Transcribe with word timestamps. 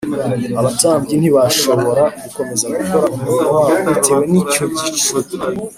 Abatambyi 0.59 1.13
ntibashobora 1.17 2.03
gukomeza 2.23 2.65
gukora 2.75 3.05
umurimo 3.15 3.47
wabo 3.57 3.75
bitewe 3.87 4.23
n 4.31 4.33
icyo 4.41 4.63
gicu 4.77 5.13